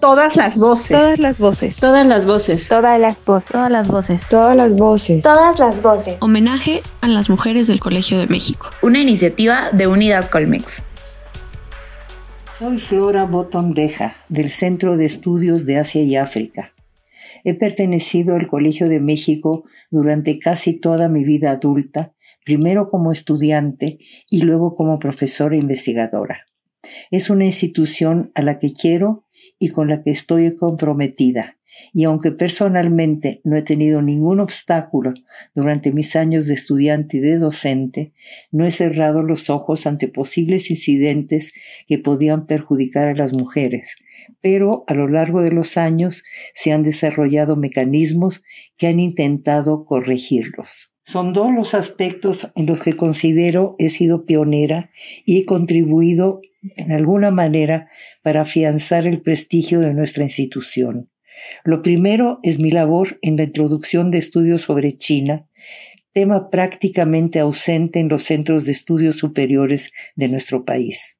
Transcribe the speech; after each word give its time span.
Todas 0.00 0.34
las 0.36 0.56
voces. 0.56 0.88
Todas 0.88 1.18
las 1.18 1.38
voces. 1.38 1.76
Todas 1.76 2.06
las 2.06 2.24
voces. 2.24 2.68
Todas 2.68 2.98
las 2.98 3.22
voces. 3.24 3.50
Todas 3.50 3.70
las 3.70 3.86
voces. 3.86 4.22
Todas 4.30 4.56
las 4.56 4.74
voces. 4.74 5.22
Todas 5.22 5.58
las 5.58 5.82
voces. 5.82 6.16
Homenaje 6.20 6.82
a 7.02 7.08
las 7.08 7.28
mujeres 7.28 7.66
del 7.66 7.80
Colegio 7.80 8.18
de 8.18 8.26
México. 8.26 8.70
Una 8.80 8.98
iniciativa 8.98 9.70
de 9.72 9.86
Unidas 9.88 10.30
Colmex. 10.30 10.82
Soy 12.58 12.78
Flora 12.78 13.24
Botón 13.24 13.72
Beja, 13.72 14.14
del 14.30 14.50
Centro 14.50 14.96
de 14.96 15.04
Estudios 15.04 15.66
de 15.66 15.76
Asia 15.76 16.02
y 16.02 16.16
África. 16.16 16.72
He 17.44 17.52
pertenecido 17.52 18.36
al 18.36 18.48
Colegio 18.48 18.88
de 18.88 19.00
México 19.00 19.64
durante 19.90 20.38
casi 20.38 20.80
toda 20.80 21.08
mi 21.08 21.24
vida 21.24 21.50
adulta, 21.50 22.14
primero 22.46 22.88
como 22.88 23.12
estudiante 23.12 23.98
y 24.30 24.42
luego 24.42 24.74
como 24.74 24.98
profesora 24.98 25.56
investigadora. 25.56 26.46
Es 27.10 27.28
una 27.28 27.44
institución 27.44 28.32
a 28.34 28.40
la 28.42 28.56
que 28.56 28.72
quiero 28.72 29.24
y 29.62 29.68
con 29.68 29.88
la 29.88 30.02
que 30.02 30.10
estoy 30.10 30.56
comprometida, 30.56 31.58
y 31.92 32.04
aunque 32.04 32.32
personalmente 32.32 33.42
no 33.44 33.56
he 33.56 33.62
tenido 33.62 34.00
ningún 34.00 34.40
obstáculo 34.40 35.12
durante 35.54 35.92
mis 35.92 36.16
años 36.16 36.46
de 36.46 36.54
estudiante 36.54 37.18
y 37.18 37.20
de 37.20 37.36
docente, 37.38 38.14
no 38.50 38.66
he 38.66 38.70
cerrado 38.70 39.22
los 39.22 39.50
ojos 39.50 39.86
ante 39.86 40.08
posibles 40.08 40.70
incidentes 40.70 41.84
que 41.86 41.98
podían 41.98 42.46
perjudicar 42.46 43.10
a 43.10 43.14
las 43.14 43.34
mujeres, 43.34 43.96
pero 44.40 44.84
a 44.86 44.94
lo 44.94 45.08
largo 45.08 45.42
de 45.42 45.52
los 45.52 45.76
años 45.76 46.24
se 46.54 46.72
han 46.72 46.82
desarrollado 46.82 47.54
mecanismos 47.56 48.42
que 48.78 48.86
han 48.86 48.98
intentado 48.98 49.84
corregirlos. 49.84 50.89
Son 51.04 51.32
dos 51.32 51.50
los 51.52 51.74
aspectos 51.74 52.52
en 52.54 52.66
los 52.66 52.82
que 52.82 52.94
considero 52.94 53.74
he 53.78 53.88
sido 53.88 54.26
pionera 54.26 54.90
y 55.24 55.40
he 55.40 55.44
contribuido 55.44 56.40
en 56.62 56.92
alguna 56.92 57.30
manera 57.30 57.88
para 58.22 58.42
afianzar 58.42 59.06
el 59.06 59.22
prestigio 59.22 59.80
de 59.80 59.94
nuestra 59.94 60.24
institución. 60.24 61.10
Lo 61.64 61.82
primero 61.82 62.38
es 62.42 62.58
mi 62.58 62.70
labor 62.70 63.18
en 63.22 63.36
la 63.36 63.44
introducción 63.44 64.10
de 64.10 64.18
estudios 64.18 64.62
sobre 64.62 64.96
China, 64.98 65.48
tema 66.12 66.50
prácticamente 66.50 67.38
ausente 67.38 67.98
en 68.00 68.08
los 68.08 68.24
centros 68.24 68.66
de 68.66 68.72
estudios 68.72 69.16
superiores 69.16 69.92
de 70.16 70.28
nuestro 70.28 70.64
país. 70.64 71.19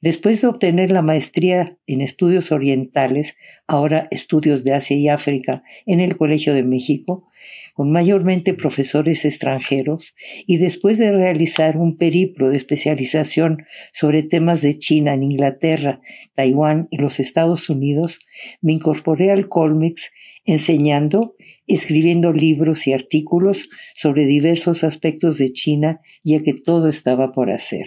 Después 0.00 0.40
de 0.40 0.48
obtener 0.48 0.90
la 0.90 1.02
maestría 1.02 1.78
en 1.86 2.00
estudios 2.00 2.52
orientales, 2.52 3.36
ahora 3.66 4.08
estudios 4.10 4.64
de 4.64 4.74
Asia 4.74 4.96
y 4.96 5.08
África 5.08 5.62
en 5.86 6.00
el 6.00 6.16
Colegio 6.16 6.54
de 6.54 6.62
México, 6.62 7.28
con 7.74 7.92
mayormente 7.92 8.54
profesores 8.54 9.24
extranjeros, 9.24 10.16
y 10.46 10.56
después 10.56 10.98
de 10.98 11.12
realizar 11.12 11.76
un 11.76 11.96
periplo 11.96 12.50
de 12.50 12.56
especialización 12.56 13.64
sobre 13.92 14.22
temas 14.22 14.62
de 14.62 14.76
China 14.76 15.14
en 15.14 15.22
Inglaterra, 15.22 16.00
Taiwán 16.34 16.88
y 16.90 16.98
los 16.98 17.20
Estados 17.20 17.70
Unidos, 17.70 18.20
me 18.60 18.72
incorporé 18.72 19.30
al 19.30 19.48
Colmex 19.48 20.10
enseñando, 20.44 21.36
escribiendo 21.66 22.32
libros 22.32 22.86
y 22.86 22.92
artículos 22.92 23.68
sobre 23.94 24.26
diversos 24.26 24.82
aspectos 24.82 25.38
de 25.38 25.52
China, 25.52 26.00
ya 26.24 26.40
que 26.40 26.54
todo 26.54 26.88
estaba 26.88 27.32
por 27.32 27.50
hacer. 27.50 27.86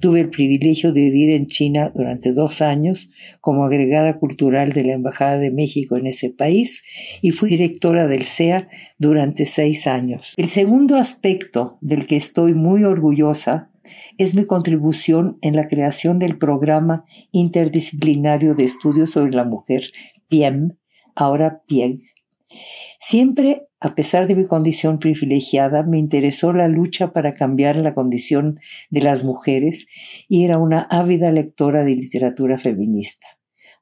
Tuve 0.00 0.20
el 0.20 0.30
privilegio 0.30 0.92
de 0.92 1.00
vivir 1.00 1.30
en 1.30 1.46
China 1.46 1.90
durante 1.94 2.32
dos 2.32 2.62
años 2.62 3.10
como 3.40 3.64
agregada 3.64 4.18
cultural 4.18 4.72
de 4.72 4.84
la 4.84 4.92
Embajada 4.92 5.38
de 5.38 5.50
México 5.50 5.96
en 5.96 6.06
ese 6.06 6.30
país 6.30 6.84
y 7.20 7.30
fui 7.30 7.48
directora 7.48 8.06
del 8.06 8.24
CEA 8.24 8.68
durante 8.98 9.44
seis 9.44 9.86
años. 9.86 10.34
El 10.36 10.48
segundo 10.48 10.96
aspecto 10.96 11.78
del 11.80 12.06
que 12.06 12.16
estoy 12.16 12.54
muy 12.54 12.84
orgullosa 12.84 13.70
es 14.18 14.34
mi 14.34 14.44
contribución 14.44 15.38
en 15.40 15.56
la 15.56 15.66
creación 15.66 16.18
del 16.18 16.38
programa 16.38 17.04
interdisciplinario 17.32 18.54
de 18.54 18.64
estudios 18.64 19.10
sobre 19.10 19.32
la 19.32 19.44
mujer, 19.44 19.84
PIEM, 20.28 20.76
ahora 21.14 21.62
PIEG. 21.66 21.96
Siempre 23.00 23.68
a 23.80 23.94
pesar 23.94 24.26
de 24.26 24.34
mi 24.34 24.44
condición 24.44 24.98
privilegiada, 24.98 25.84
me 25.84 25.98
interesó 25.98 26.52
la 26.52 26.66
lucha 26.66 27.12
para 27.12 27.32
cambiar 27.32 27.76
la 27.76 27.94
condición 27.94 28.56
de 28.90 29.02
las 29.02 29.22
mujeres 29.22 29.86
y 30.28 30.44
era 30.44 30.58
una 30.58 30.80
ávida 30.80 31.30
lectora 31.30 31.84
de 31.84 31.94
literatura 31.94 32.58
feminista. 32.58 33.26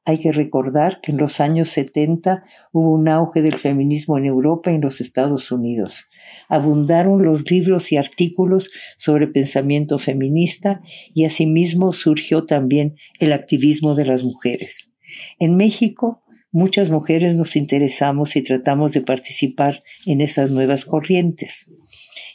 Hay 0.05 0.19
que 0.19 0.31
recordar 0.31 1.01
que 1.01 1.11
en 1.11 1.17
los 1.17 1.41
años 1.41 1.69
70 1.69 2.43
hubo 2.71 2.93
un 2.93 3.09
auge 3.09 3.41
del 3.41 3.55
feminismo 3.55 4.17
en 4.17 4.25
Europa 4.25 4.71
y 4.71 4.75
en 4.75 4.81
los 4.81 5.01
Estados 5.01 5.51
Unidos. 5.51 6.05
Abundaron 6.47 7.23
los 7.23 7.49
libros 7.49 7.91
y 7.91 7.97
artículos 7.97 8.69
sobre 8.97 9.27
pensamiento 9.27 9.97
feminista 9.97 10.81
y 11.13 11.25
asimismo 11.25 11.91
surgió 11.91 12.45
también 12.45 12.95
el 13.19 13.33
activismo 13.33 13.95
de 13.95 14.05
las 14.05 14.23
mujeres. 14.23 14.93
En 15.39 15.57
México, 15.57 16.21
muchas 16.51 16.89
mujeres 16.89 17.35
nos 17.35 17.55
interesamos 17.55 18.35
y 18.35 18.41
tratamos 18.41 18.93
de 18.93 19.01
participar 19.01 19.79
en 20.05 20.21
esas 20.21 20.49
nuevas 20.51 20.85
corrientes. 20.85 21.71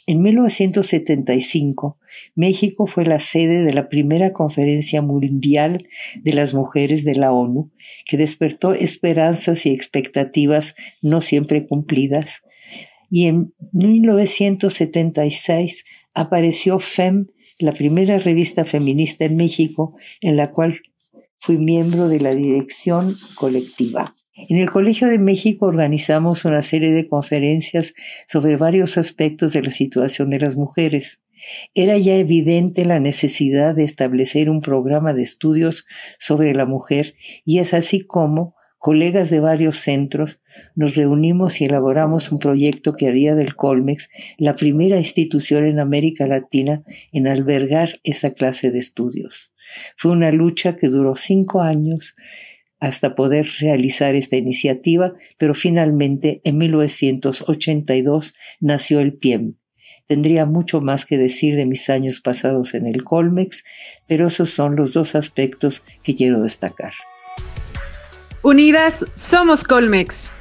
En 0.05 0.21
1975, 0.21 1.97
México 2.35 2.87
fue 2.87 3.05
la 3.05 3.19
sede 3.19 3.63
de 3.63 3.73
la 3.73 3.87
primera 3.87 4.33
conferencia 4.33 5.01
mundial 5.01 5.87
de 6.21 6.33
las 6.33 6.53
mujeres 6.53 7.05
de 7.05 7.15
la 7.15 7.31
ONU, 7.31 7.71
que 8.05 8.17
despertó 8.17 8.73
esperanzas 8.73 9.65
y 9.65 9.71
expectativas 9.71 10.75
no 11.01 11.21
siempre 11.21 11.65
cumplidas. 11.65 12.41
Y 13.09 13.27
en 13.27 13.53
1976 13.71 15.85
apareció 16.13 16.79
FEM, 16.79 17.27
la 17.59 17.71
primera 17.71 18.17
revista 18.17 18.65
feminista 18.65 19.23
en 19.23 19.37
México, 19.37 19.95
en 20.19 20.35
la 20.35 20.51
cual 20.51 20.81
fui 21.43 21.57
miembro 21.57 22.07
de 22.07 22.21
la 22.21 22.33
dirección 22.33 23.13
colectiva. 23.35 24.05
En 24.33 24.59
el 24.59 24.71
Colegio 24.71 25.09
de 25.09 25.17
México 25.17 25.65
organizamos 25.65 26.45
una 26.45 26.63
serie 26.63 26.93
de 26.93 27.09
conferencias 27.09 27.93
sobre 28.29 28.55
varios 28.55 28.97
aspectos 28.97 29.51
de 29.51 29.61
la 29.61 29.71
situación 29.71 30.29
de 30.29 30.39
las 30.39 30.55
mujeres. 30.55 31.21
Era 31.75 31.97
ya 31.97 32.15
evidente 32.15 32.85
la 32.85 33.01
necesidad 33.01 33.75
de 33.75 33.83
establecer 33.83 34.49
un 34.49 34.61
programa 34.61 35.13
de 35.13 35.21
estudios 35.21 35.85
sobre 36.17 36.53
la 36.53 36.65
mujer 36.65 37.13
y 37.43 37.59
es 37.59 37.73
así 37.73 38.07
como 38.07 38.55
colegas 38.79 39.29
de 39.29 39.41
varios 39.41 39.79
centros, 39.79 40.41
nos 40.75 40.95
reunimos 40.95 41.59
y 41.59 41.65
elaboramos 41.65 42.31
un 42.31 42.39
proyecto 42.39 42.93
que 42.93 43.09
haría 43.09 43.35
del 43.35 43.55
Colmex 43.55 44.09
la 44.37 44.55
primera 44.55 44.97
institución 44.97 45.65
en 45.65 45.79
América 45.79 46.25
Latina 46.25 46.83
en 47.11 47.27
albergar 47.27 47.99
esa 48.03 48.31
clase 48.31 48.71
de 48.71 48.79
estudios. 48.79 49.52
Fue 49.97 50.11
una 50.11 50.31
lucha 50.31 50.75
que 50.75 50.87
duró 50.87 51.15
cinco 51.15 51.61
años 51.61 52.15
hasta 52.79 53.15
poder 53.15 53.47
realizar 53.59 54.13
esta 54.15 54.35
iniciativa, 54.35 55.13
pero 55.37 55.53
finalmente 55.53 56.41
en 56.43 56.57
1982 56.57 58.35
nació 58.59 58.99
el 58.99 59.13
PIEM. 59.13 59.55
Tendría 60.05 60.45
mucho 60.45 60.81
más 60.81 61.05
que 61.05 61.17
decir 61.17 61.55
de 61.55 61.65
mis 61.65 61.89
años 61.89 62.19
pasados 62.19 62.73
en 62.73 62.85
el 62.85 63.03
Colmex, 63.03 63.63
pero 64.07 64.27
esos 64.27 64.49
son 64.49 64.75
los 64.75 64.93
dos 64.93 65.15
aspectos 65.15 65.83
que 66.03 66.13
quiero 66.13 66.41
destacar. 66.41 66.91
Unidas 68.41 69.05
somos 69.15 69.63
Colmex. 69.63 70.31